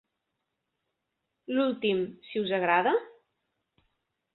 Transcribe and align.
L'últim, 1.57 2.03
si 2.31 2.45
us 2.45 2.59
agrada? 2.61 2.99